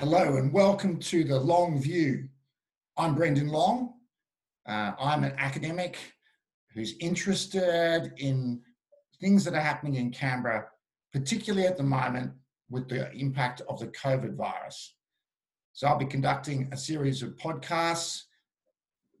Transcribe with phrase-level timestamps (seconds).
[0.00, 2.28] Hello and welcome to the Long View.
[2.96, 3.94] I'm Brendan Long.
[4.66, 5.98] Uh, I'm an academic
[6.74, 8.60] who's interested in
[9.20, 10.66] things that are happening in Canberra,
[11.12, 12.32] particularly at the moment
[12.70, 14.94] with the impact of the COVID virus.
[15.72, 18.22] So I'll be conducting a series of podcasts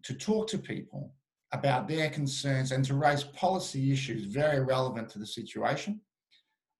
[0.04, 1.12] to talk to people
[1.52, 6.00] about their concerns and to raise policy issues very relevant to the situation.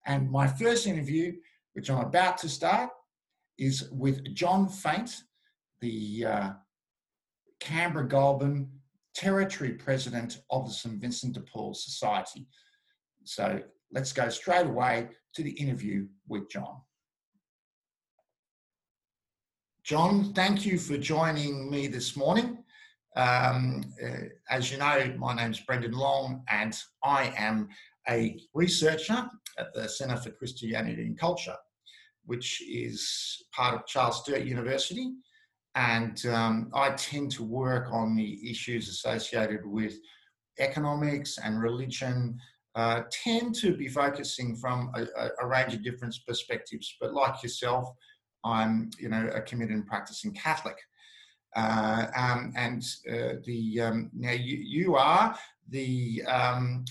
[0.06, 1.34] And my first interview,
[1.72, 2.90] which I'm about to start,
[3.58, 5.22] is with John Feint,
[5.80, 6.50] the uh,
[7.60, 8.68] Canberra Goulburn
[9.14, 12.46] Territory President of the St Vincent de Paul Society.
[13.24, 13.60] So
[13.92, 16.80] let's go straight away to the interview with John.
[19.82, 22.58] John, thank you for joining me this morning.
[23.18, 27.68] Um, uh, as you know, my name's Brendan Long, and I am
[28.08, 31.56] a researcher at the Centre for Christianity and Culture,
[32.26, 35.14] which is part of Charles Sturt University.
[35.74, 39.98] And um, I tend to work on the issues associated with
[40.60, 42.38] economics and religion,
[42.76, 45.06] uh, tend to be focusing from a,
[45.42, 46.94] a, range of different perspectives.
[47.00, 47.88] But like yourself,
[48.44, 50.76] I'm, you know, a committed and practicing Catholic.
[51.56, 55.36] Uh, um, and uh, the um, now you, you are
[55.70, 56.84] the um,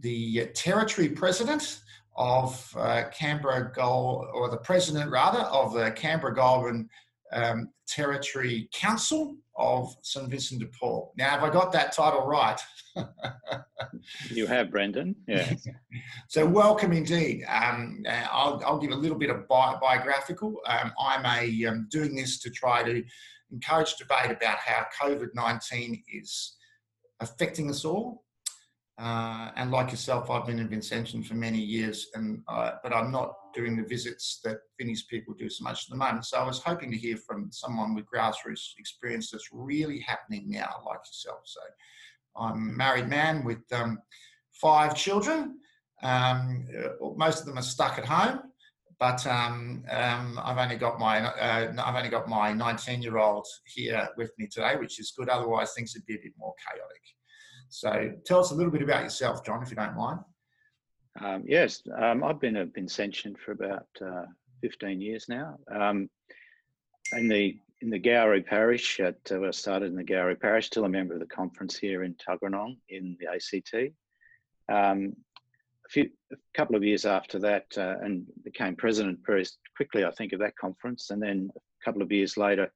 [0.00, 1.80] the territory president
[2.16, 6.88] of uh, Canberra Gold, or the president rather of the Canberra Goulburn
[7.32, 11.12] um, Territory Council of St Vincent de Paul.
[11.16, 12.60] Now, have I got that title right?
[14.30, 15.14] you have, Brendan.
[15.26, 15.54] Yeah.
[16.28, 17.44] so, welcome indeed.
[17.48, 20.56] Um, uh, I'll, I'll, give a little bit of bi- biographical.
[20.66, 23.02] Um, I'm a um, doing this to try to
[23.50, 26.56] encourage debate about how COVID nineteen is
[27.20, 28.24] affecting us all.
[28.98, 33.10] Uh, and like yourself, I've been in Vincentian for many years, and uh, but I'm
[33.10, 36.24] not doing the visits that Finnish people do so much at the moment.
[36.24, 40.82] So I was hoping to hear from someone with grassroots experience that's really happening now,
[40.86, 41.40] like yourself.
[41.44, 41.60] So
[42.38, 43.98] I'm a married man with um,
[44.52, 45.58] five children.
[46.02, 46.66] Um,
[47.16, 48.40] most of them are stuck at home,
[48.98, 53.46] but um, um I've only got my uh, I've only got my 19 year old
[53.64, 55.28] here with me today, which is good.
[55.28, 57.02] Otherwise, things would be a bit more chaotic.
[57.68, 60.20] So tell us a little bit about yourself, John, if you don't mind.
[61.20, 64.26] Um, yes, um, I've been a Vincentian for about uh,
[64.62, 65.58] 15 years now.
[65.70, 66.10] Um,
[67.12, 70.86] in the in the Gowrie parish, at, uh, I started in the Gowrie parish, still
[70.86, 73.92] a member of the conference here in Tuggeranong in the ACT.
[74.72, 75.14] Um,
[75.86, 79.44] a, few, a couple of years after that, uh, and became president very
[79.76, 81.10] quickly, I think, of that conference.
[81.10, 82.72] And then a couple of years later,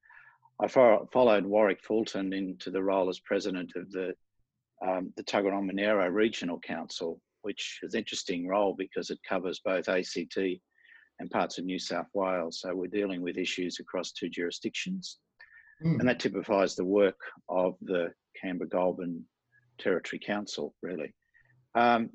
[0.61, 4.15] I fo- followed Warwick Fulton into the role as president of the
[4.87, 10.39] um, the Tuggeranong Regional Council, which is an interesting role because it covers both ACT
[11.19, 12.61] and parts of New South Wales.
[12.61, 15.19] So we're dealing with issues across two jurisdictions.
[15.85, 16.01] Mm.
[16.01, 17.19] And that typifies the work
[17.51, 19.23] of the Canberra Goulburn
[19.79, 21.13] Territory Council, really.
[21.75, 22.11] Um,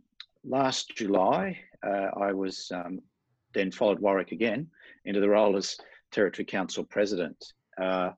[0.47, 2.99] last July, uh, I was um,
[3.53, 4.67] then followed Warwick again
[5.05, 5.77] into the role as
[6.11, 7.37] Territory Council President.
[7.81, 8.11] Uh,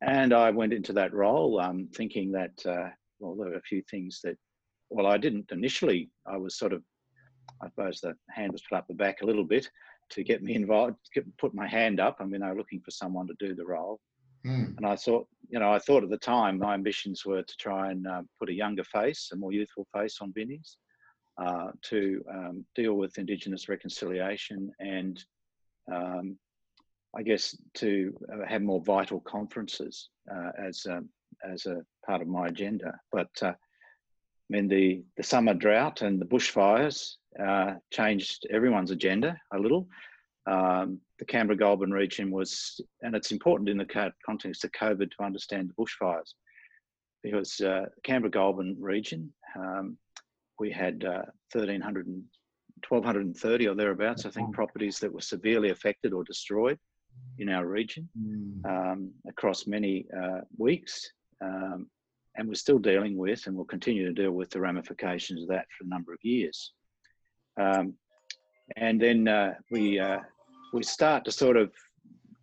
[0.00, 2.88] and I went into that role um, thinking that uh,
[3.20, 4.36] well, there were a few things that,
[4.90, 6.10] well, I didn't initially.
[6.26, 6.82] I was sort of,
[7.62, 9.68] I suppose the hand was put up the back a little bit
[10.10, 12.16] to get me involved, get, put my hand up.
[12.20, 14.00] I mean, I was looking for someone to do the role.
[14.46, 14.76] Mm.
[14.76, 17.90] And I thought, you know, I thought at the time my ambitions were to try
[17.90, 20.76] and uh, put a younger face, a more youthful face on Vinnie's,
[21.38, 25.24] uh, to um, deal with Indigenous reconciliation and
[25.92, 26.38] um,
[27.16, 31.08] I guess to uh, have more vital conferences uh, as um,
[31.44, 32.98] as a part of my agenda.
[33.12, 33.52] But uh,
[34.50, 39.88] I mean, the, the summer drought and the bushfires uh, changed everyone's agenda a little.
[40.46, 45.24] Um, the Canberra Goulburn region was, and it's important in the context of COVID to
[45.24, 46.34] understand the bushfires,
[47.22, 49.96] because uh, Canberra Goulburn region, um,
[50.58, 52.22] we had uh, 1,300 and
[52.88, 56.78] 1,230 or thereabouts, I think, properties that were severely affected or destroyed
[57.38, 58.64] in our region mm.
[58.66, 61.10] um, across many uh, weeks.
[61.40, 61.88] Um,
[62.36, 65.66] and we're still dealing with and will continue to deal with the ramifications of that
[65.76, 66.72] for a number of years.
[67.60, 67.94] Um,
[68.76, 70.18] and then uh, we, uh,
[70.72, 71.72] we start to sort of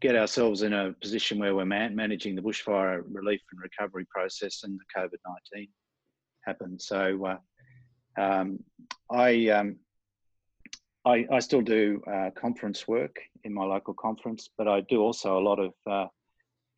[0.01, 4.61] get ourselves in a position where we're man- managing the bushfire relief and recovery process
[4.63, 5.19] and the COVID
[5.53, 5.67] 19
[6.45, 6.81] happened.
[6.81, 7.37] So uh,
[8.17, 8.59] um,
[9.09, 9.77] I, um,
[11.05, 15.37] I, I, still do uh, conference work in my local conference, but I do also
[15.37, 16.07] a lot of uh,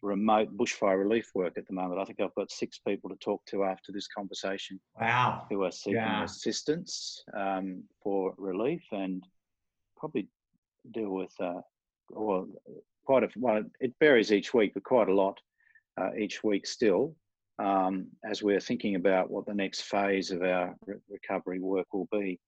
[0.04, 2.00] remote bushfire relief work at the moment.
[2.00, 4.80] I think I've got six people to talk to after this conversation.
[5.00, 5.46] Wow.
[5.50, 6.24] Who are seeking yeah.
[6.24, 9.24] assistance um, for relief and
[9.98, 10.28] probably
[10.94, 11.62] deal with, uh,
[12.10, 12.48] well,
[13.06, 15.40] quite a, well, it varies each week, but quite a lot
[16.00, 17.16] uh, each week still.
[17.60, 22.08] Um, as we're thinking about what the next phase of our re- recovery work will
[22.12, 22.40] be,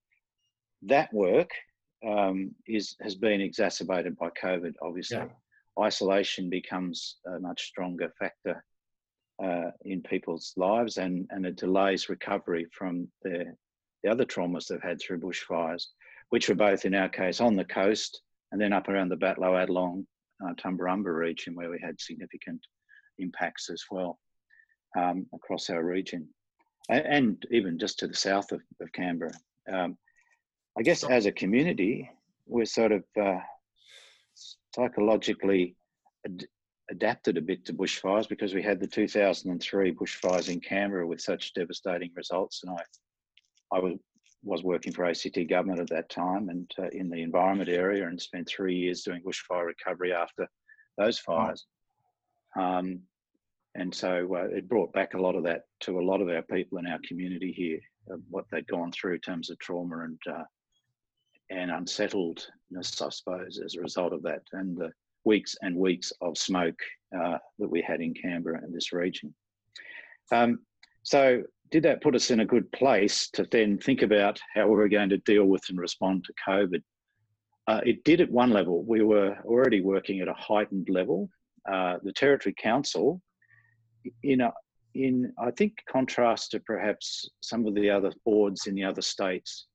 [0.82, 1.50] that work
[2.06, 4.74] um, is has been exacerbated by COVID.
[4.82, 5.28] Obviously, yeah.
[5.78, 8.64] Isolation becomes a much stronger factor
[9.42, 13.44] uh, in people's lives and, and it delays recovery from the,
[14.02, 15.84] the other traumas they've had through bushfires,
[16.30, 18.22] which were both in our case on the coast
[18.52, 20.06] and then up around the Batlow Adelong
[20.44, 22.60] uh, Tumbarumba region where we had significant
[23.18, 24.18] impacts as well
[24.96, 26.28] um, across our region
[26.88, 29.32] and, and, even just to the south of, of Canberra.
[29.72, 29.96] Um,
[30.78, 32.10] I guess as a community,
[32.46, 33.38] we're sort of uh,
[34.74, 35.74] psychologically
[36.24, 36.46] ad-
[36.90, 41.54] adapted a bit to bushfires because we had the 2003 bushfires in Canberra with such
[41.54, 42.62] devastating results.
[42.62, 43.94] And I, I was,
[44.44, 48.20] was working for ACT government at that time and uh, in the environment area and
[48.20, 50.46] spent three years doing bushfire recovery after
[50.98, 51.66] those fires.
[52.56, 53.00] Um,
[53.78, 56.42] and so uh, it brought back a lot of that to a lot of our
[56.42, 57.78] people in our community here,
[58.30, 60.44] what they'd gone through in terms of trauma and uh,
[61.50, 64.90] and unsettledness, I suppose, as a result of that, and the
[65.24, 66.78] weeks and weeks of smoke
[67.16, 69.34] uh, that we had in Canberra and this region.
[70.32, 70.60] Um,
[71.02, 74.76] so, did that put us in a good place to then think about how we
[74.76, 76.82] were going to deal with and respond to COVID?
[77.68, 78.84] Uh, it did at one level.
[78.84, 81.28] We were already working at a heightened level.
[81.70, 83.20] Uh, the Territory Council,
[84.22, 84.52] in a,
[84.94, 89.66] in I think contrast to perhaps some of the other boards in the other states,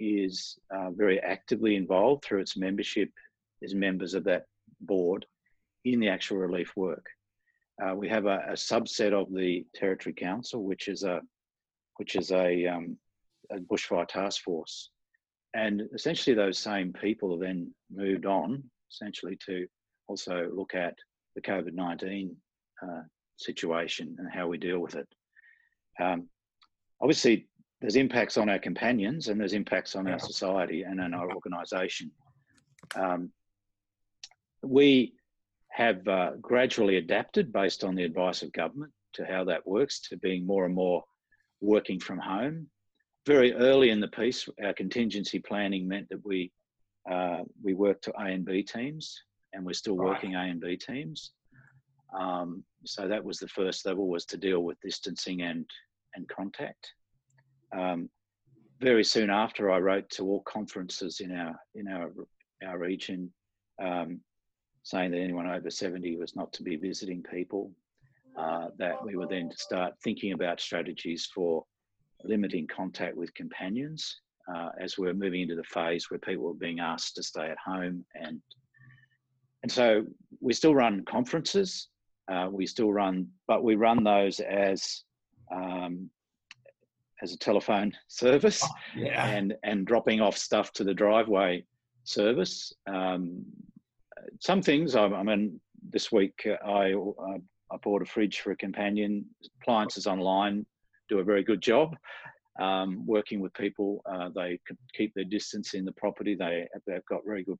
[0.00, 3.10] is uh, very actively involved through its membership
[3.62, 4.44] as members of that
[4.80, 5.26] board
[5.84, 7.04] in the actual relief work.
[7.82, 11.20] Uh, we have a, a, subset of the Territory Council, which is a
[11.96, 12.96] which is a, um,
[13.50, 14.90] a bushfire task force,
[15.54, 19.66] and essentially those same people have then moved on essentially to
[20.08, 20.94] also look at
[21.34, 22.36] the COVID nineteen
[22.82, 23.02] uh,
[23.40, 25.08] situation and how we deal with it.
[26.00, 26.28] Um,
[27.00, 27.48] obviously,
[27.80, 32.10] there's impacts on our companions and there's impacts on our society and on our organisation.
[32.94, 33.30] Um,
[34.62, 35.14] we
[35.70, 40.16] have uh, gradually adapted based on the advice of government to how that works to
[40.16, 41.02] being more and more
[41.60, 42.66] working from home.
[43.26, 46.52] Very early in the piece, our contingency planning meant that we
[47.10, 49.22] uh, we worked to A and B teams,
[49.52, 51.32] and we're still working A and B teams.
[52.18, 55.66] Um, so that was the first level was to deal with distancing and
[56.14, 56.92] and contact.
[57.76, 58.10] Um,
[58.80, 62.12] very soon after, I wrote to all conferences in our in our
[62.66, 63.32] our region,
[63.82, 64.20] um,
[64.82, 67.70] saying that anyone over seventy was not to be visiting people.
[68.36, 71.64] Uh, that we were then to start thinking about strategies for
[72.24, 74.20] limiting contact with companions
[74.54, 77.58] uh, as we're moving into the phase where people were being asked to stay at
[77.58, 78.40] home and
[79.62, 80.04] and so
[80.40, 81.88] we still run conferences.
[82.30, 85.02] Uh, we still run, but we run those as
[85.52, 86.08] um,
[87.22, 89.26] as a telephone service oh, yeah.
[89.26, 91.64] and and dropping off stuff to the driveway
[92.04, 92.72] service.
[92.86, 93.44] Um,
[94.38, 95.60] some things, I, I, mean,
[95.90, 96.94] this week uh, I,
[97.72, 99.24] I bought a fridge for a companion.
[99.60, 100.66] Appliances online
[101.08, 101.94] do a very good job.
[102.60, 104.58] Um, working with people, uh, they
[104.94, 106.34] keep their distance in the property.
[106.34, 107.58] They, they've got very good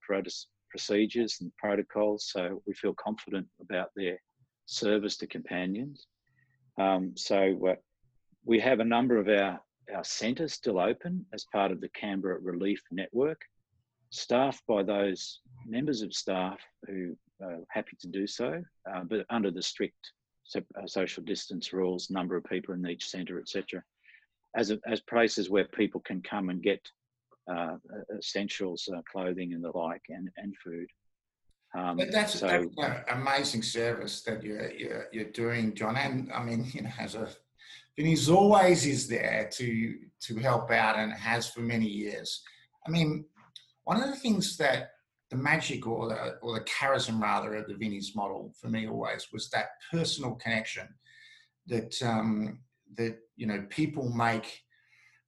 [0.70, 4.18] procedures and protocols, so we feel confident about their
[4.70, 6.06] service to companions.
[6.78, 7.74] Um, so uh,
[8.44, 9.60] we have a number of our,
[9.94, 13.40] our centres still open as part of the Canberra Relief Network,
[14.10, 19.50] staffed by those members of staff who are happy to do so, uh, but under
[19.50, 20.12] the strict
[20.56, 23.82] uh, social distance rules, number of people in each centre, etc.,
[24.56, 26.80] as, as places where people can come and get
[27.50, 27.76] uh,
[28.16, 30.86] essentials, uh, clothing and the like, and, and food.
[31.72, 35.96] Um, that's, so, that's an amazing service that you're, you're, you're doing, John.
[35.96, 37.28] And I mean, you know, as a
[37.96, 42.42] he's always is there to to help out and has for many years.
[42.86, 43.24] I mean,
[43.84, 44.92] one of the things that
[45.30, 49.28] the magic or the, or the charism rather of the Vinny's model for me always
[49.32, 50.88] was that personal connection
[51.66, 52.60] that um,
[52.96, 54.62] that you know people make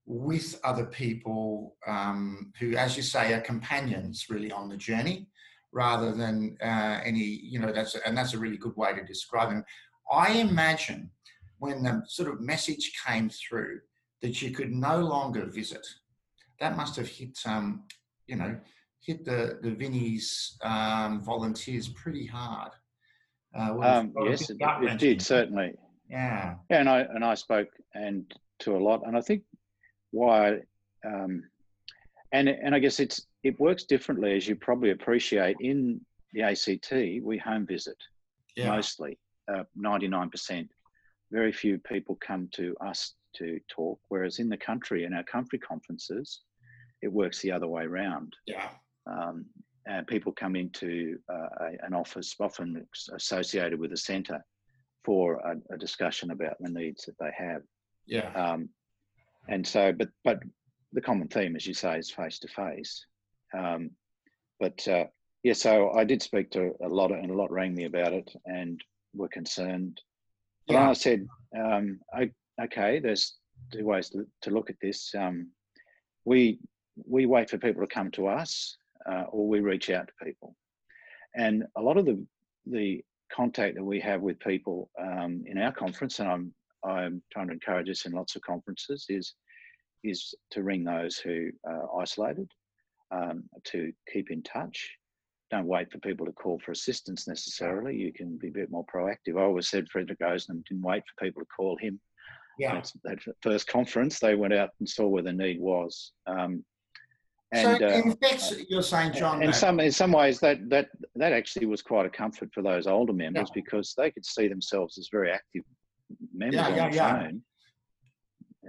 [0.04, 5.28] with other people um, who, as you say, are companions really on the journey
[5.72, 9.50] rather than uh, any you know that's and that's a really good way to describe
[9.50, 9.64] them.
[10.10, 11.10] I imagine
[11.58, 13.80] when the sort of message came through
[14.20, 15.86] that you could no longer visit,
[16.60, 17.84] that must have hit, um,
[18.26, 18.56] you know,
[19.00, 22.70] hit the, the Vinnie's um, volunteers pretty hard.
[23.56, 25.74] Uh, um, yes, it, it did certainly.
[26.08, 26.54] Yeah.
[26.70, 29.42] Yeah, and I and I spoke and to a lot, and I think
[30.10, 30.58] why,
[31.04, 31.44] um,
[32.32, 36.00] and and I guess it's it works differently as you probably appreciate in
[36.32, 36.92] the ACT.
[37.22, 37.96] We home visit
[38.56, 38.68] yeah.
[38.68, 39.18] mostly,
[40.08, 40.68] nine percent.
[41.30, 45.58] Very few people come to us to talk, whereas in the country in our country
[45.58, 46.40] conferences,
[47.00, 48.34] it works the other way around.
[48.46, 48.68] Yeah.
[49.06, 49.46] Um,
[49.86, 54.44] and people come into uh, a, an office, often associated with a centre,
[55.04, 57.62] for a, a, discussion about the needs that they have.
[58.06, 58.30] Yeah.
[58.34, 58.68] Um,
[59.48, 60.40] and so, but but
[60.92, 63.04] the common theme, as you say, is face to face.
[64.62, 65.06] But uh,
[65.42, 68.12] yeah, so I did speak to a lot, of, and a lot rang me about
[68.12, 68.80] it, and
[69.14, 70.00] were concerned.
[70.68, 70.90] But yeah.
[70.90, 71.26] I said,
[71.58, 72.30] um, I,
[72.62, 73.36] okay, there's
[73.72, 75.12] two ways to, to look at this.
[75.18, 75.50] Um,
[76.24, 76.60] we
[77.08, 78.76] we wait for people to come to us,
[79.10, 80.54] uh, or we reach out to people.
[81.34, 82.24] And a lot of the
[82.66, 86.54] the contact that we have with people um, in our conference, and I'm
[86.84, 89.34] I'm trying to encourage this in lots of conferences, is
[90.04, 92.48] is to ring those who are isolated,
[93.12, 94.90] um, to keep in touch.
[95.50, 97.94] Don't wait for people to call for assistance necessarily.
[97.94, 99.38] You can be a bit more proactive.
[99.38, 102.00] I always said Frederic Ozanam didn't wait for people to call him.
[102.58, 102.74] Yeah.
[102.74, 106.12] That's, that first conference, they went out and saw where the need was.
[106.26, 106.64] Um,
[107.52, 109.42] and, so in uh, effect, you're saying, John.
[109.42, 112.86] In some in some ways, that that that actually was quite a comfort for those
[112.86, 113.62] older members yeah.
[113.62, 115.62] because they could see themselves as very active
[116.34, 117.12] members yeah, on yeah, the yeah.
[117.12, 117.42] phone,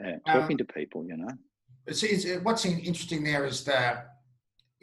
[0.05, 1.05] uh, talking um, to people.
[1.05, 1.93] You know.
[1.93, 4.12] See, what's interesting there is that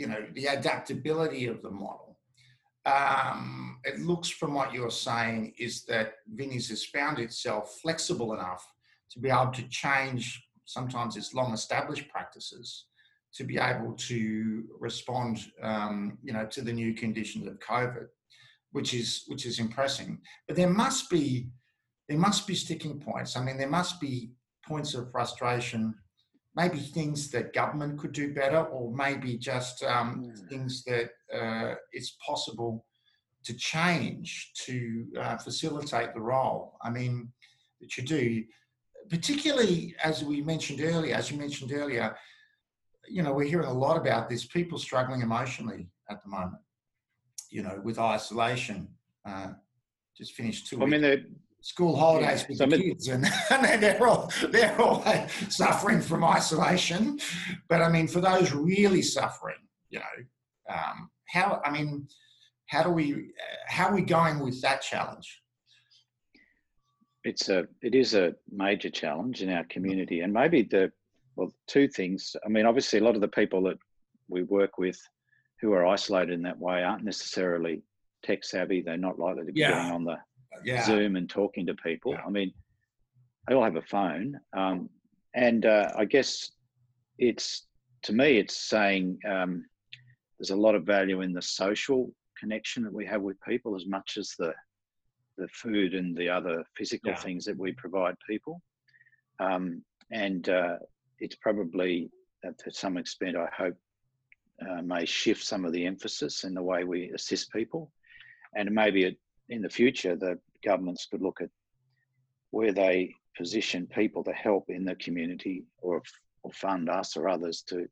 [0.00, 2.18] you know the adaptability of the model.
[2.86, 8.64] Um, it looks from what you're saying is that Vinnie's has found itself flexible enough
[9.10, 12.86] to be able to change sometimes its long established practices
[13.34, 18.06] to be able to respond, um, you know, to the new conditions of COVID,
[18.72, 20.16] which is which is impressive.
[20.46, 21.50] But there must be
[22.08, 23.36] there must be sticking points.
[23.36, 24.32] I mean, there must be
[24.66, 25.94] points of frustration,
[26.54, 32.16] maybe things that government could do better, or maybe just um, things that uh, it's
[32.26, 32.84] possible
[33.44, 36.76] to change to uh, facilitate the role.
[36.82, 37.32] I mean,
[37.80, 38.44] that you do,
[39.08, 42.16] particularly as we mentioned earlier, as you mentioned earlier,
[43.08, 46.62] you know, we're hearing a lot about this, people struggling emotionally at the moment,
[47.50, 48.88] you know, with isolation.
[49.24, 49.48] Uh,
[50.16, 54.32] just finished two I mean, school holidays yeah, with the kids, and, and they're all
[54.50, 55.04] they're all
[55.48, 57.18] suffering from isolation.
[57.68, 59.56] But I mean, for those really suffering,
[59.90, 62.08] you know, um, how I mean,
[62.66, 63.30] how do we
[63.66, 65.40] how are we going with that challenge?
[67.24, 70.90] It's a it is a major challenge in our community, and maybe the
[71.36, 72.34] well, two things.
[72.44, 73.78] I mean, obviously, a lot of the people that
[74.28, 74.98] we work with
[75.60, 77.82] who are isolated in that way aren't necessarily
[78.24, 78.80] tech savvy.
[78.80, 79.70] They're not likely to be yeah.
[79.72, 80.16] getting on the
[80.64, 80.84] yeah.
[80.84, 82.12] Zoom and talking to people.
[82.12, 82.22] Yeah.
[82.26, 82.52] I mean,
[83.46, 84.88] they all have a phone, um,
[85.34, 86.52] and uh, I guess
[87.18, 87.66] it's
[88.02, 89.64] to me, it's saying um,
[90.38, 93.86] there's a lot of value in the social connection that we have with people as
[93.86, 94.52] much as the
[95.36, 98.60] the food and the other physical things that we provide people.
[99.38, 100.76] Um, and uh,
[101.18, 102.10] it's probably
[102.46, 103.76] uh, to some extent, I hope,
[104.68, 107.90] uh, may shift some of the emphasis in the way we assist people.
[108.54, 109.16] And maybe it,
[109.48, 111.50] in the future, the governments could look at
[112.50, 116.02] where they position people to help in the community or,
[116.42, 117.86] or fund us or others to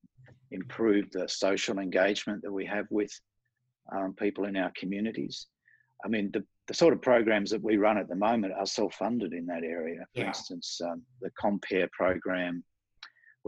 [0.50, 3.12] improve the social engagement that we have with
[3.92, 5.46] um, people in our communities.
[6.04, 9.32] I mean, the, the sort of programs that we run at the moment are self-funded
[9.32, 10.04] in that area.
[10.14, 10.28] For yeah.
[10.28, 12.62] instance, um, the Compeer program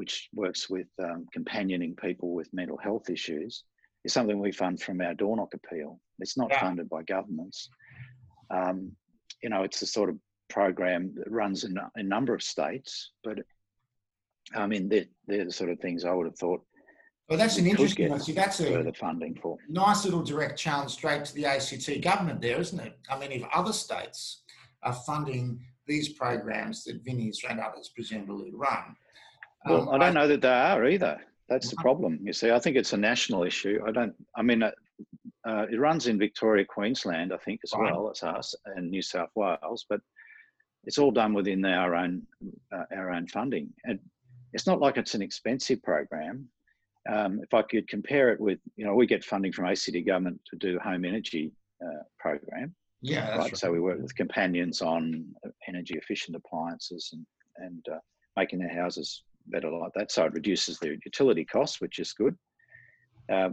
[0.00, 3.64] which works with um, companioning people with mental health issues,
[4.04, 6.00] is something we fund from our door knock appeal.
[6.20, 6.60] It's not yeah.
[6.60, 7.68] funded by governments.
[8.50, 8.92] Um,
[9.42, 10.16] you know, it's the sort of
[10.48, 13.38] program that runs in a number of states, but
[14.54, 16.62] I mean, they're, they're the sort of things I would have thought.
[17.28, 18.10] Well, that's an interesting.
[18.10, 18.18] one.
[18.18, 19.56] See, that's a further funding for.
[19.68, 22.98] Nice little direct challenge straight to the ACT government, there, isn't it?
[23.08, 24.42] I mean, if other states
[24.82, 28.96] are funding these programs that Vinnie's and others presumably run,
[29.64, 31.20] well, um, I don't I, know that they are either.
[31.48, 32.18] That's the problem.
[32.22, 33.80] You see, I think it's a national issue.
[33.86, 34.14] I don't.
[34.36, 34.64] I mean,
[35.46, 37.92] uh, uh, it runs in Victoria, Queensland, I think as right.
[37.92, 40.00] well as us, and New South Wales, but
[40.84, 42.22] it's all done within our own
[42.72, 43.70] uh, our own funding.
[43.84, 43.98] And
[44.52, 46.48] it's not like it's an expensive program.
[47.08, 50.40] Um, if I could compare it with, you know, we get funding from ACT government
[50.50, 51.52] to do home energy
[51.82, 52.74] uh, program.
[53.02, 53.38] Yeah, right?
[53.38, 53.56] right.
[53.56, 55.24] So we work with companions on
[55.66, 57.26] energy efficient appliances and
[57.56, 57.98] and uh,
[58.36, 60.10] making their houses better like that.
[60.12, 62.36] So it reduces their utility costs, which is good.
[63.30, 63.50] Uh,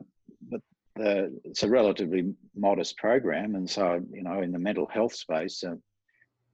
[0.49, 0.61] but
[0.97, 5.63] the, it's a relatively modest program, and so you know, in the mental health space,
[5.63, 5.75] uh,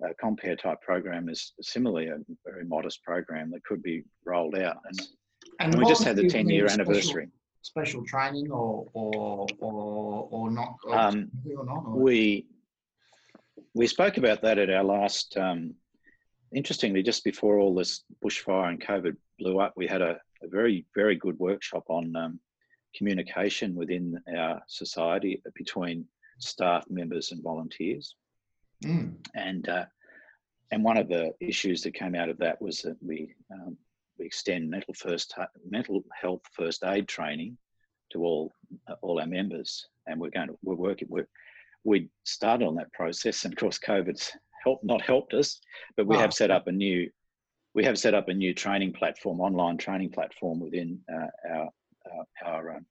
[0.03, 4.77] a Compeer type program is similarly a very modest program that could be rolled out.
[4.87, 4.99] And,
[5.59, 7.27] and, and we just had the 10 year anniversary.
[7.61, 10.75] Special training or or or, or not?
[10.85, 11.95] Or um, or not or?
[11.95, 12.47] We
[13.73, 15.37] we spoke about that at our last.
[15.37, 15.73] Um,
[16.53, 20.85] interestingly, just before all this bushfire and COVID blew up, we had a, a very
[20.93, 22.39] very good workshop on um,
[22.95, 26.05] communication within our society between
[26.39, 28.15] staff members and volunteers.
[28.83, 29.15] Mm.
[29.35, 29.85] And uh,
[30.71, 33.77] and one of the issues that came out of that was that we um,
[34.17, 35.33] we extend mental first
[35.69, 37.57] mental health first aid training
[38.11, 38.51] to all
[38.87, 41.23] uh, all our members, and we're going to we're working we
[41.83, 44.31] we started on that process, and of course COVID's
[44.63, 45.59] helped not helped us,
[45.95, 47.09] but we have set up a new
[47.73, 51.69] we have set up a new training platform, online training platform within uh, our
[52.45, 52.85] our, um,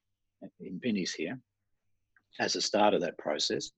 [0.61, 1.39] in Vinnie's here
[2.41, 3.71] as a start of that process.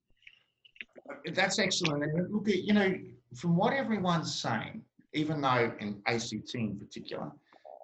[1.32, 2.04] That's excellent.
[2.04, 2.94] And look, you know,
[3.34, 7.30] from what everyone's saying, even though in ACT in particular,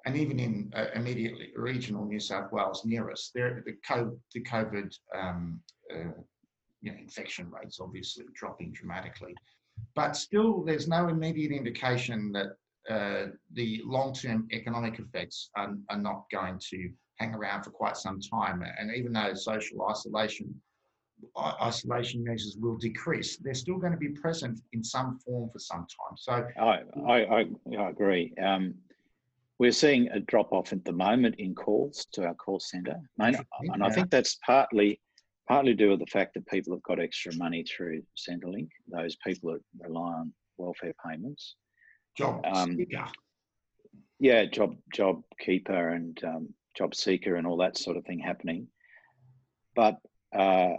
[0.07, 4.43] and even in uh, immediately regional New South Wales near us, there the COVID, the
[4.43, 5.61] COVID um,
[5.93, 6.11] uh,
[6.81, 9.35] you know, infection rates obviously dropping dramatically,
[9.95, 12.57] but still there's no immediate indication that
[12.89, 16.91] uh, the long-term economic effects are, are not going to
[17.21, 18.65] hang around for quite some time.
[18.79, 20.61] And even though social isolation
[21.61, 25.81] isolation measures will decrease, they're still going to be present in some form for some
[25.81, 26.17] time.
[26.17, 27.47] So I, I,
[27.79, 28.33] I agree.
[28.43, 28.75] Um,
[29.59, 33.37] we're seeing a drop off at the moment in calls to our call centre, and
[33.83, 34.99] I think that's partly
[35.47, 38.69] partly due to the fact that people have got extra money through Centrelink.
[38.89, 41.57] Those people that rely on welfare payments.
[42.17, 42.79] Job um,
[44.19, 48.69] Yeah, job job keeper and um, job seeker and all that sort of thing happening.
[49.75, 49.97] But
[50.37, 50.75] uh,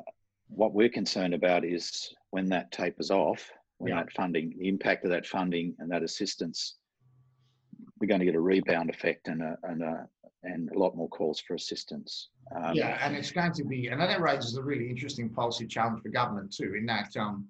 [0.47, 4.03] what we're concerned about is when that tapers off, when yeah.
[4.03, 6.75] that funding, the impact of that funding and that assistance,
[7.99, 10.07] we're going to get a rebound effect and a, and a,
[10.43, 12.29] and a lot more calls for assistance.
[12.55, 16.01] Um, yeah, and it's going to be, and that raises a really interesting policy challenge
[16.01, 17.47] for government too, in that um,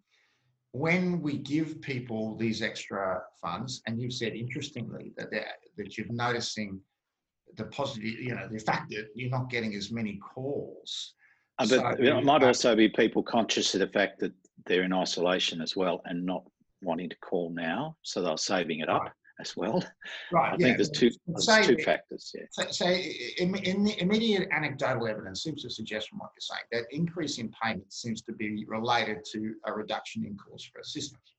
[0.73, 5.31] when we give people these extra funds, and you've said interestingly that
[5.77, 6.79] that you're noticing
[7.57, 11.13] the positive, you know, the fact that you're not getting as many calls.
[11.59, 14.33] Uh, but so, it might also be people conscious of the fact that
[14.65, 16.43] they're in isolation as well and not
[16.81, 19.01] wanting to call now, so they're saving it up.
[19.01, 19.11] Right.
[19.39, 19.83] As well,
[20.31, 20.53] right?
[20.53, 20.65] I yeah.
[20.65, 22.31] think there's two, there's so, two factors.
[22.35, 22.43] Yeah.
[22.51, 26.61] So, so in, in, the immediate anecdotal evidence seems to suggest from what you're saying
[26.71, 31.33] that increase in payments seems to be related to a reduction in calls for assistance.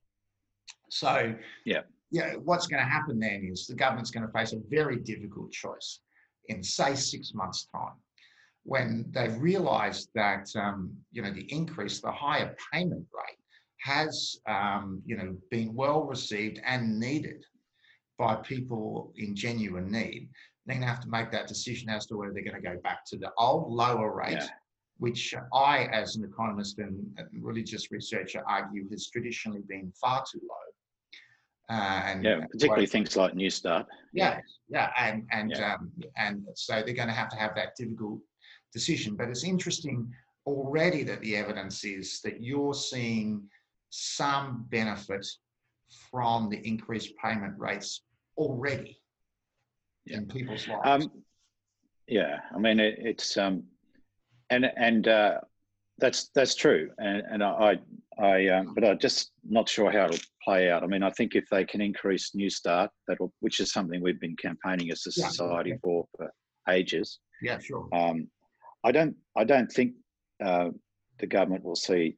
[0.90, 1.32] So,
[1.64, 4.98] yeah, yeah, what's going to happen then is the government's going to face a very
[4.98, 6.00] difficult choice
[6.48, 7.94] in, say, six months' time,
[8.64, 13.38] when they've realised that um, you know the increase, the higher payment rate,
[13.78, 17.44] has um, you know been well received and needed
[18.18, 20.28] by people in genuine need.
[20.66, 22.78] They're going to have to make that decision as to whether they're going to go
[22.84, 24.32] back to the old lower rate.
[24.32, 24.48] Yeah
[24.98, 27.04] which I, as an economist and
[27.40, 30.71] religious researcher, argue has traditionally been far too low,
[31.72, 33.86] and yeah, particularly things like Newstart.
[34.12, 35.74] Yeah, yeah, and and yeah.
[35.74, 38.20] Um, and so they're going to have to have that difficult
[38.72, 39.16] decision.
[39.16, 40.12] But it's interesting
[40.46, 43.42] already that the evidence is that you're seeing
[43.90, 45.26] some benefit
[46.10, 48.02] from the increased payment rates
[48.36, 49.00] already
[50.06, 50.18] yeah.
[50.18, 51.04] in people's lives.
[51.04, 51.10] Um,
[52.06, 53.62] yeah, I mean it, it's um,
[54.50, 55.40] and and uh,
[55.98, 57.78] that's that's true, and and I I
[58.22, 60.84] um, but I'm just not sure how it'll play out.
[60.84, 64.36] I mean, I think if they can increase Newstart, that'll which is something we've been
[64.36, 66.32] campaigning as a yeah, society for for
[66.68, 67.18] ages.
[67.40, 67.88] Yeah, sure.
[67.92, 68.28] Um,
[68.84, 69.94] I don't I don't think
[70.44, 70.70] uh,
[71.18, 72.16] the government will see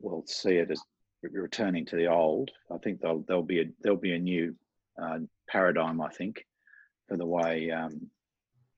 [0.00, 0.80] will see it as
[1.22, 2.50] returning to the old.
[2.72, 4.54] I think there'll there'll be a there'll be a new
[5.00, 6.00] uh, paradigm.
[6.00, 6.44] I think
[7.08, 8.10] for the way um,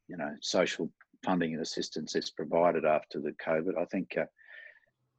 [0.08, 0.90] you know social
[1.24, 3.80] funding and assistance is provided after the COVID.
[3.80, 4.24] I think, uh,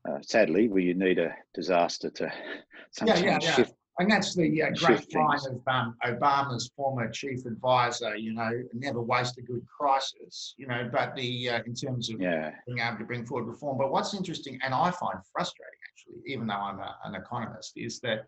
[0.07, 2.31] uh, sadly, you need a disaster to
[2.91, 3.55] sometimes yeah, yeah, yeah.
[3.55, 3.73] shift.
[3.99, 8.15] And that's the uh, great line of um, Obama's former chief advisor.
[8.15, 10.53] You know, never waste a good crisis.
[10.57, 12.51] You know, but the uh, in terms of yeah.
[12.65, 13.77] being able to bring forward reform.
[13.77, 17.99] But what's interesting, and I find frustrating actually, even though I'm a, an economist, is
[17.99, 18.25] that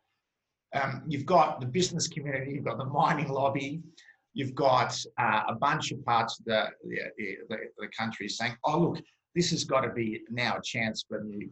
[0.74, 3.82] um, you've got the business community, you've got the mining lobby,
[4.34, 7.00] You've got uh, a bunch of parts of the, the,
[7.50, 9.04] the, the, country saying, oh, look,
[9.36, 11.50] this has got to be now a chance for the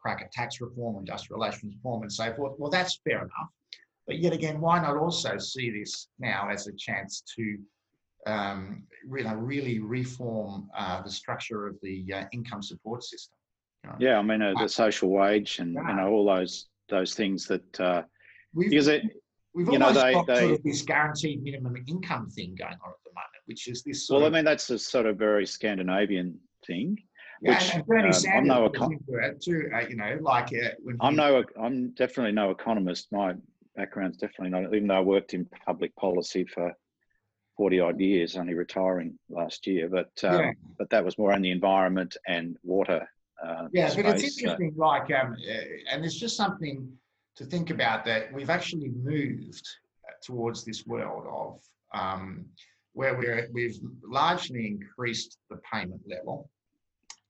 [0.00, 2.54] crack at tax reform, industrial relations reform, and so forth.
[2.58, 3.50] Well, that's fair enough.
[4.06, 7.58] But yet again, why not also see this now as a chance to
[8.26, 13.34] um, really, really reform uh, the structure of the uh, income support system?
[13.98, 15.88] Yeah, I mean uh, the social wage and yeah.
[15.88, 18.02] you know all those those things that uh,
[18.52, 19.02] we've, because it
[19.54, 23.10] we've you know they, got they, this guaranteed minimum income thing going on at the
[23.10, 24.08] moment, which is this.
[24.10, 26.98] well, of, I mean that's a sort of very Scandinavian thing.
[27.40, 29.70] Yeah, which, and Bernie um, Sanders I'm no econ- too.
[29.72, 30.70] Uh, you know, like uh,
[31.00, 33.08] I'm no, I'm definitely no economist.
[33.12, 33.34] My
[33.76, 34.74] background's definitely not.
[34.74, 36.72] Even though I worked in public policy for
[37.56, 39.88] 40 odd years, only retiring last year.
[39.88, 40.50] But um, yeah.
[40.78, 43.08] but that was more on the environment and water.
[43.44, 44.74] Uh, yeah, space, but it's interesting.
[44.76, 44.84] So.
[44.84, 46.90] Like, um, uh, and it's just something
[47.36, 49.64] to think about that we've actually moved
[50.24, 51.60] towards this world of
[51.94, 52.46] um,
[52.94, 56.50] where we're, we've largely increased the payment level.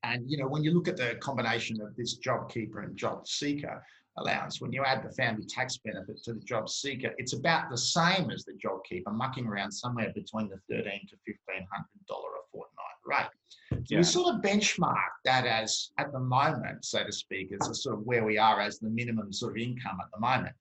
[0.03, 3.27] And you know, when you look at the combination of this job keeper and job
[3.27, 3.83] seeker,
[4.19, 4.61] allowance.
[4.61, 8.29] When you add the family tax benefit to the job seeker, it's about the same
[8.31, 12.43] as the job keeper, mucking around somewhere between the thirteen to fifteen hundred dollar a
[12.51, 13.29] fortnight rate.
[13.71, 13.97] So yeah.
[13.97, 17.97] we sort of benchmark that as at the moment, so to speak, as a sort
[17.97, 20.55] of where we are as the minimum sort of income at the moment.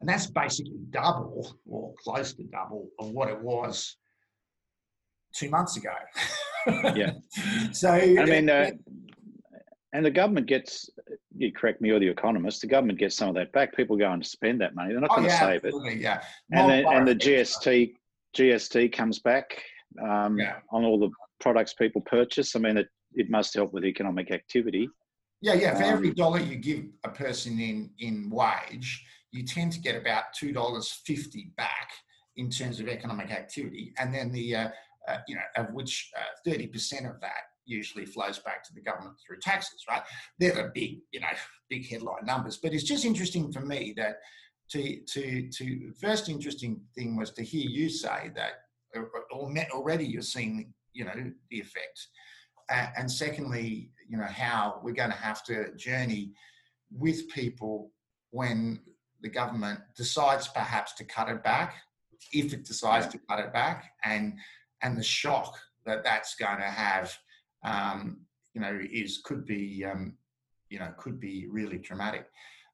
[0.00, 3.96] And that's basically double or close to double of what it was
[5.36, 5.90] two months ago.
[6.94, 7.12] yeah.
[7.72, 8.70] so I mean, uh,
[9.92, 10.90] and the government gets
[11.36, 13.74] you correct me or the economist the government gets some of that back.
[13.76, 14.92] People go and spend that money.
[14.92, 15.98] They're not oh, going to yeah, save it.
[15.98, 16.22] yeah.
[16.52, 17.94] And then, and the gst
[18.36, 19.62] gst comes back
[20.02, 20.56] um, yeah.
[20.70, 22.56] on all the products people purchase.
[22.56, 24.88] I mean it, it must help with economic activity.
[25.40, 29.72] Yeah yeah for um, every dollar you give a person in in wage you tend
[29.72, 31.90] to get about two dollars fifty back
[32.36, 33.92] in terms of economic activity.
[33.98, 34.68] And then the uh,
[35.08, 39.16] uh, you know of which uh, 30% of that usually flows back to the government
[39.26, 40.02] through taxes, right?
[40.38, 41.26] They're the big, you know,
[41.70, 42.56] big headline numbers.
[42.56, 44.16] But it's just interesting for me that
[44.70, 48.52] to to to first interesting thing was to hear you say that
[49.72, 52.08] already you're seeing, you know, the effects.
[52.68, 56.32] And secondly, you know, how we're going to have to journey
[56.90, 57.92] with people
[58.30, 58.80] when
[59.22, 61.74] the government decides perhaps to cut it back,
[62.32, 64.34] if it decides to cut it back, and
[64.82, 67.16] and the shock that that's going to have
[67.64, 68.18] um,
[68.54, 70.14] you know, is could be, um,
[70.70, 72.26] you know, could be really traumatic.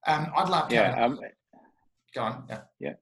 [0.06, 0.74] Um, I'd love to.
[0.76, 1.04] Yeah.
[1.04, 1.20] Um,
[2.14, 2.44] go on.
[2.48, 2.60] Yeah.
[2.78, 2.92] Yeah.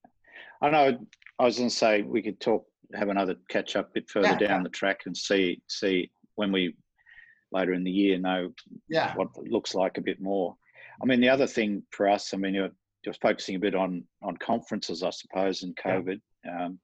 [0.61, 0.97] I know.
[1.37, 4.29] I was going to say we could talk, have another catch up a bit further
[4.29, 4.63] yeah, down yeah.
[4.63, 6.75] the track and see see when we
[7.51, 8.51] later in the year know
[8.89, 9.15] yeah.
[9.15, 10.55] what it looks like a bit more.
[11.01, 12.69] I mean, the other thing for us, I mean, you're,
[13.03, 16.19] you're focusing a bit on on conferences, I suppose, and COVID.
[16.49, 16.79] Um,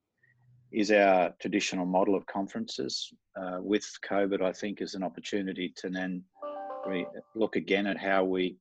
[0.71, 3.12] is our traditional model of conferences.
[3.39, 6.23] Uh, with COVID, I think is an opportunity to then
[7.36, 8.58] look again at how we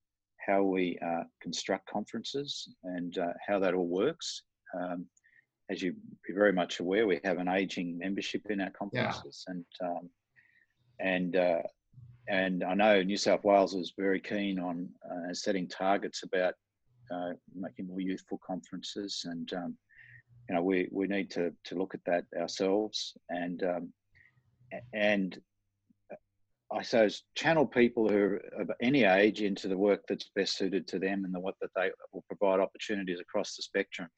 [0.47, 4.43] how we uh, construct conferences and uh, how that all works.
[4.79, 5.07] Um,
[5.71, 5.95] as you
[6.27, 9.55] be very much aware, we have an aging membership in our conferences, yeah.
[9.55, 10.11] and um,
[11.01, 11.63] and uh,
[12.29, 16.55] and I know New South Wales is very keen on uh, setting targets about
[17.13, 19.77] uh, making more youthful conferences and um,
[20.49, 23.93] you know, we, we need to, to look at that ourselves and, um,
[24.93, 25.39] and
[26.73, 30.89] I suppose channel people who are of any age into the work that's best suited
[30.89, 34.09] to them and the what that they will provide opportunities across the spectrum.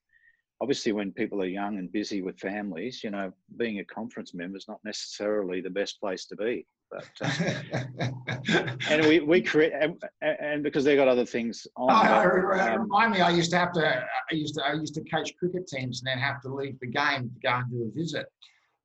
[0.61, 4.57] Obviously, when people are young and busy with families, you know, being a conference member
[4.57, 6.67] is not necessarily the best place to be.
[6.91, 11.89] But uh, and we we create and, and, because they got other things on.
[11.91, 14.07] Oh, um, remind me, I used to have to.
[14.31, 14.65] I used to.
[14.65, 17.51] I used to coach cricket teams and then have to leave the game to go
[17.51, 18.27] and do a visit.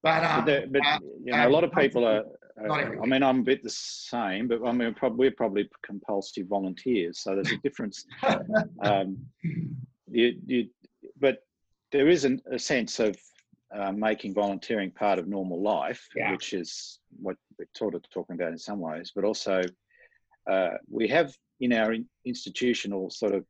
[0.02, 2.24] But, um, but, but uh, you know, a lot of people are.
[2.56, 7.18] Uh, I mean, I'm a bit the same, but I mean, we're probably compulsive volunteers,
[7.18, 8.06] so there's a difference.
[8.84, 9.18] um,
[10.08, 10.70] you, you,
[11.20, 11.40] but
[11.92, 13.18] there is an, a sense of
[13.76, 16.32] uh, making volunteering part of normal life, yeah.
[16.32, 19.62] which is what we're sort of talking about in some ways, but also
[20.50, 21.96] uh, we have in our
[22.26, 23.46] institutional sort of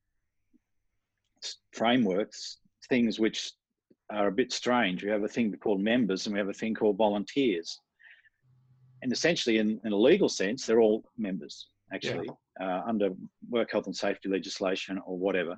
[1.71, 2.58] frameworks
[2.89, 3.52] things which
[4.12, 5.04] are a bit strange.
[5.04, 7.80] We have a thing called members and we have a thing called volunteers.
[9.02, 12.80] And essentially, in, in a legal sense, they're all members, actually, yeah.
[12.80, 13.10] uh, under
[13.49, 15.58] work health and safety legislation or whatever.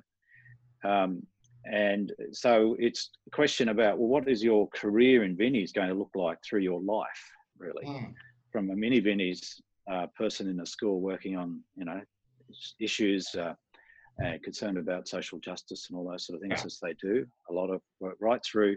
[0.84, 1.22] Um,
[1.64, 5.94] and so it's a question about well, what is your career in Vinnie's going to
[5.94, 8.12] look like through your life, really, mm.
[8.52, 12.00] from a mini Vinnie's uh, person in a school working on you know
[12.80, 13.54] issues uh,
[14.18, 17.26] and concerned about social justice and all those sort of things as they do.
[17.50, 18.76] A lot of work right through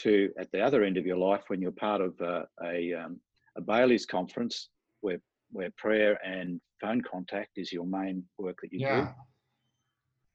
[0.00, 3.20] to at the other end of your life when you're part of uh, a um,
[3.56, 4.68] a Bailey's conference
[5.00, 5.20] where
[5.50, 9.00] where prayer and phone contact is your main work that you yeah.
[9.02, 9.08] do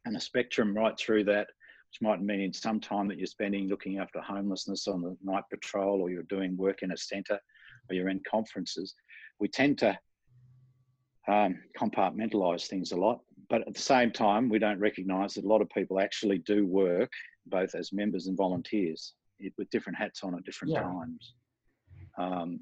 [0.06, 1.48] and a spectrum right through that
[1.90, 5.44] which might mean in some time that you're spending looking after homelessness on the night
[5.50, 7.40] patrol or you're doing work in a centre
[7.90, 8.94] or you're in conferences,
[9.40, 9.98] we tend to
[11.28, 13.20] um, compartmentalize things a lot.
[13.50, 16.66] But at the same time, we don't recognise that a lot of people actually do
[16.66, 17.12] work
[17.46, 19.14] both as members and volunteers
[19.58, 20.82] with different hats on at different yeah.
[20.82, 21.34] times.
[22.18, 22.60] Um,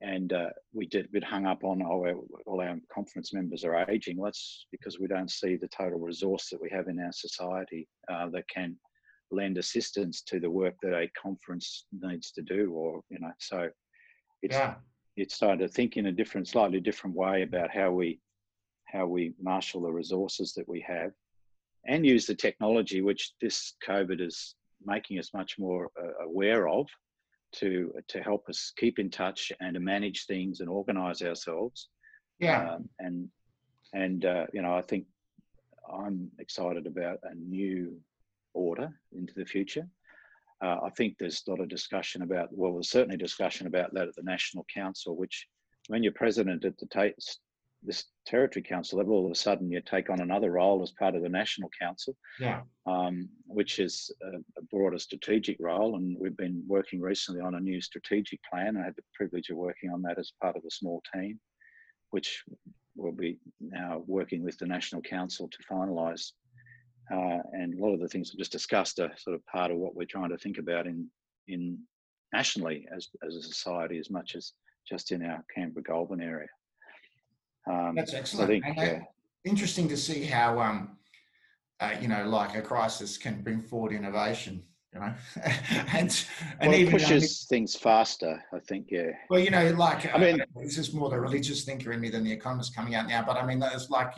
[0.00, 3.88] and uh, we did a bit hung up on oh, all our conference members are
[3.90, 4.18] aging.
[4.22, 8.28] That's because we don't see the total resource that we have in our society uh,
[8.30, 8.76] that can
[9.30, 13.68] lend assistance to the work that a conference needs to do, or you know, so
[14.44, 14.74] it's yeah.
[15.16, 18.20] it's starting to think in a different, slightly different way about how we
[18.84, 21.12] how we marshal the resources that we have,
[21.86, 24.54] and use the technology which this COVID is
[24.84, 26.86] making us much more uh, aware of
[27.52, 31.88] to to help us keep in touch and to manage things and organize ourselves.
[32.38, 32.74] Yeah.
[32.74, 33.28] Um, and
[33.94, 35.06] and uh, you know, I think
[35.90, 37.98] I'm excited about a new
[38.52, 39.88] order into the future.
[40.64, 44.08] Uh, I think there's a lot of discussion about, well, there's certainly discussion about that
[44.08, 45.46] at the National Council, which
[45.88, 46.86] when you're president at the
[47.82, 51.14] this territory council level, all of a sudden you take on another role as part
[51.14, 52.62] of the national council, yeah.
[52.86, 55.96] um, which is a, a, broader strategic role.
[55.96, 58.78] And we've been working recently on a new strategic plan.
[58.78, 61.38] I had the privilege of working on that as part of a small team,
[62.10, 62.42] which
[62.96, 66.32] will be now working with the national council to finalise.
[67.12, 69.76] Uh, and a lot of the things we've just discussed are sort of part of
[69.76, 71.06] what we're trying to think about in
[71.48, 71.78] in
[72.32, 74.52] nationally as as a society as much as
[74.88, 76.48] just in our Canberra Goulburn area.
[77.70, 78.48] Um, That's excellent.
[78.48, 78.98] Think, uh,
[79.44, 80.96] interesting to see how, um,
[81.80, 84.62] uh, you know, like a crisis can bring forward innovation.
[84.92, 85.14] You know,
[85.92, 86.26] and
[86.60, 88.40] and well, even pushes things faster.
[88.52, 89.10] I think, yeah.
[89.28, 92.10] Well, you know, like I mean, uh, this is more the religious thinker in me
[92.10, 93.24] than the economist coming out now.
[93.24, 94.14] But I mean, it's like,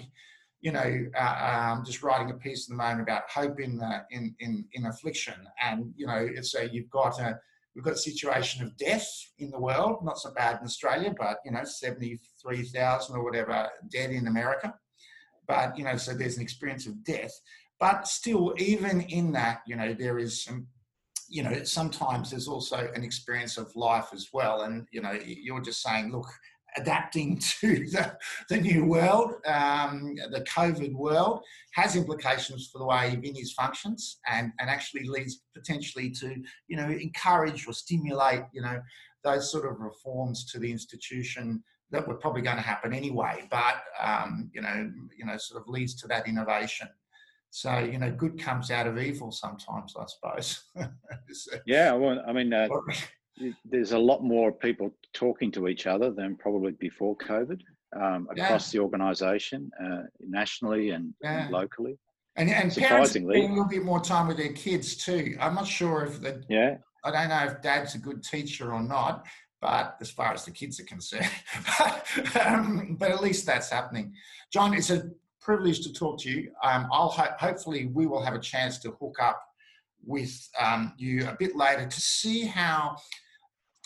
[0.61, 4.03] you know, uh, um, just writing a piece at the moment about hope in uh,
[4.11, 7.38] in in in affliction, and you know, it's a you've got a
[7.77, 9.07] We've got a situation of death
[9.38, 14.11] in the world, not so bad in Australia, but you know, 73,000 or whatever dead
[14.11, 14.75] in America.
[15.47, 17.38] But you know, so there's an experience of death.
[17.79, 20.69] But still, even in that, you know, there is some,
[21.29, 24.62] you know, sometimes there's also an experience of life as well.
[24.62, 26.29] And you know, you're just saying, look,
[26.76, 28.16] adapting to the,
[28.48, 34.52] the new world, um, the COVID world, has implications for the way Vinnie's functions and,
[34.61, 36.37] and actually leads potentially to,
[36.68, 38.81] you know, encourage or stimulate, you know,
[39.24, 43.76] those sort of reforms to the institution that were probably going to happen anyway, but,
[44.00, 46.88] um, you know, you know, sort of leads to that innovation.
[47.50, 50.64] So, you know, good comes out of evil sometimes, I suppose.
[51.66, 52.68] yeah, well, I mean, uh,
[53.64, 57.61] there's a lot more people talking to each other than probably before COVID
[57.94, 58.79] um, across yeah.
[58.79, 61.44] the organisation, uh, nationally and, yeah.
[61.44, 61.99] and, locally.
[62.37, 65.37] And, and parents spending a little bit more time with their kids too.
[65.40, 66.77] I'm not sure if the yeah.
[67.05, 69.27] I don't know if dad's a good teacher or not,
[69.61, 71.31] but as far as the kids are concerned,
[71.79, 72.07] but,
[72.46, 74.12] um, but at least that's happening.
[74.53, 76.51] John, it's a privilege to talk to you.
[76.64, 79.40] Um, I'll ho- hopefully we will have a chance to hook up
[80.05, 82.96] with um, you a bit later to see how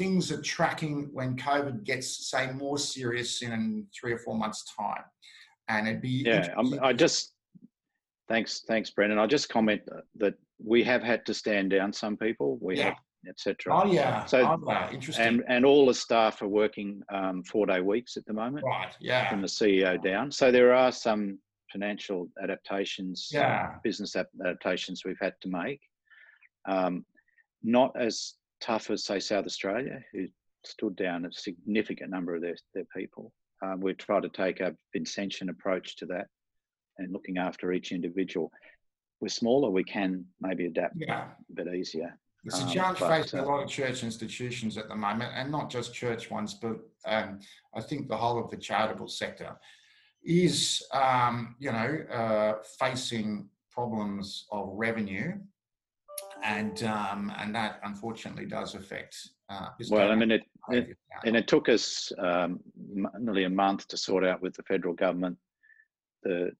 [0.00, 5.04] things are tracking when COVID gets, say, more serious in three or four months' time.
[5.68, 6.54] And it'd be yeah.
[6.82, 7.34] I just
[8.26, 9.18] thanks, thanks, Brendan.
[9.18, 9.82] I just comment
[10.16, 12.58] that we have had to stand down some people.
[12.62, 12.84] We yeah.
[12.84, 12.94] have
[13.28, 13.54] etc.
[13.76, 14.24] Oh yeah.
[14.24, 14.90] So oh, yeah.
[14.90, 15.26] interesting.
[15.26, 18.64] And and all the staff are working um, four day weeks at the moment.
[18.64, 18.96] Right.
[19.00, 19.28] Yeah.
[19.28, 20.32] From the CEO down.
[20.32, 21.38] So there are some
[21.70, 23.74] financial adaptations, yeah.
[23.84, 25.82] business adaptations we've had to make.
[26.66, 27.04] Um,
[27.62, 30.26] not as tough as, say, South Australia, who
[30.64, 33.32] stood down a significant number of their, their people.
[33.62, 36.26] Um, we've tried to take a Vincentian approach to that
[36.98, 38.50] and looking after each individual.
[39.20, 41.28] We're smaller, we can maybe adapt yeah.
[41.50, 42.18] a bit easier.
[42.44, 45.50] It's a challenge um, facing uh, a lot of church institutions at the moment, and
[45.50, 47.40] not just church ones, but um,
[47.74, 49.56] I think the whole of the charitable sector
[50.24, 55.34] is, um, you know, uh, facing problems of revenue
[56.42, 59.16] and um, and that unfortunately does affect.
[59.48, 62.60] Uh, well, I mean, it, it and it took us um,
[63.18, 65.36] nearly a month to sort out with the federal government
[66.22, 66.50] the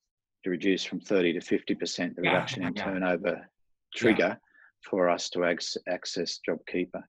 [0.43, 2.85] to reduce from 30 to 50 percent the reduction in yeah.
[2.85, 3.49] turnover
[3.95, 4.35] trigger yeah.
[4.89, 7.03] for us to access JobKeeper.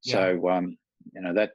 [0.00, 0.76] So um,
[1.14, 1.52] you know that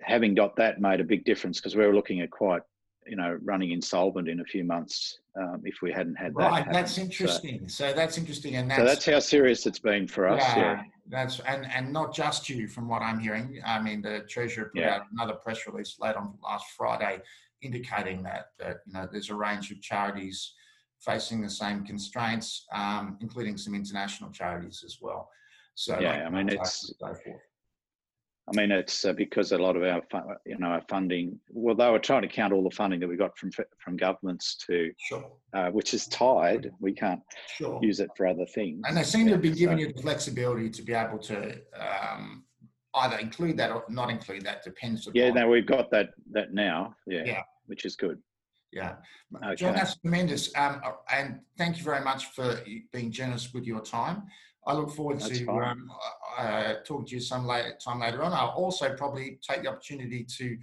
[0.00, 2.62] having got that made a big difference because we were looking at quite
[3.06, 6.50] you know running insolvent in a few months um, if we hadn't had that.
[6.50, 7.68] Right, that's interesting.
[7.68, 10.40] So, so, that's interesting, and that's, so that's how serious it's been for us.
[10.40, 13.60] Yeah, yeah, that's and and not just you, from what I'm hearing.
[13.64, 14.96] I mean, the treasurer put yeah.
[14.96, 17.20] out another press release late on last Friday,
[17.62, 20.54] indicating that that you know there's a range of charities
[21.00, 25.28] facing the same constraints, um, including some international charities as well.
[25.74, 26.92] So yeah, I mean it's
[28.46, 30.02] I mean, it's uh, because a lot of our,
[30.44, 31.40] you know, our funding.
[31.50, 34.56] Well, they were trying to count all the funding that we got from from governments
[34.66, 35.32] to, sure.
[35.54, 36.70] uh, which is tied.
[36.78, 37.22] We can't
[37.56, 37.78] sure.
[37.82, 38.82] use it for other things.
[38.86, 41.58] And they seem to be been so- giving you the flexibility to be able to
[41.78, 42.44] um,
[42.96, 44.62] either include that or not include that.
[44.62, 45.08] Depends.
[45.14, 46.94] Yeah, upon- no, we've got that that now.
[47.06, 47.42] Yeah, Yeah.
[47.66, 48.18] which is good.
[48.72, 48.96] Yeah.
[49.36, 49.54] Okay.
[49.54, 50.54] John, that's tremendous.
[50.56, 52.60] Um, and thank you very much for
[52.92, 54.24] being generous with your time.
[54.66, 55.90] I look forward That's to um,
[56.38, 58.32] uh, talking to you some later, time later on.
[58.32, 60.56] I'll also probably take the opportunity to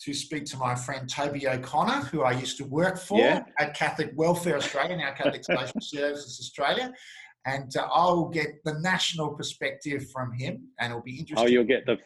[0.00, 3.44] to speak to my friend Toby O'Connor, who I used to work for Yeah.
[3.60, 6.92] at Catholic Welfare Australia, now Catholic Social Services Australia.
[7.46, 11.46] And uh, I will get the national perspective from him, and it'll be interesting.
[11.46, 11.98] Oh, you'll get the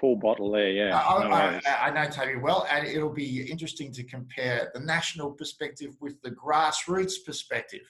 [0.00, 0.70] full bottle there.
[0.70, 0.96] Yeah.
[0.96, 1.60] I, no I.
[1.66, 6.20] I, I know Toby well, and it'll be interesting to compare the national perspective with
[6.22, 7.82] the grassroots perspective.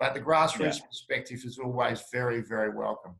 [0.00, 3.14] But the grassroots perspective is always very, very welcome.